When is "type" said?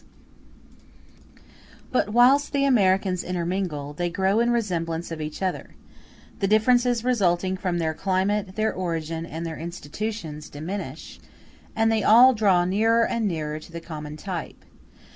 14.17-14.63